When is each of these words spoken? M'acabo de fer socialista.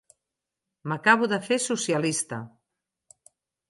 M'acabo 0.93 1.31
de 1.35 1.41
fer 1.51 1.61
socialista. 1.69 2.43